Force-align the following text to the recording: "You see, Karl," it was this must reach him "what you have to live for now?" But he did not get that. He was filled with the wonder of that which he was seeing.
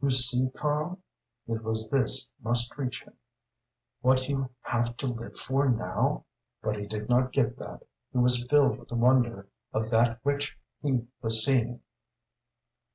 "You 0.00 0.08
see, 0.08 0.48
Karl," 0.48 0.98
it 1.46 1.62
was 1.62 1.90
this 1.90 2.32
must 2.42 2.74
reach 2.78 3.02
him 3.02 3.12
"what 4.00 4.30
you 4.30 4.48
have 4.62 4.96
to 4.96 5.06
live 5.06 5.36
for 5.38 5.68
now?" 5.68 6.24
But 6.62 6.76
he 6.78 6.86
did 6.86 7.10
not 7.10 7.32
get 7.34 7.58
that. 7.58 7.84
He 8.10 8.16
was 8.16 8.46
filled 8.48 8.78
with 8.78 8.88
the 8.88 8.94
wonder 8.94 9.46
of 9.74 9.90
that 9.90 10.20
which 10.22 10.58
he 10.80 11.06
was 11.20 11.44
seeing. 11.44 11.82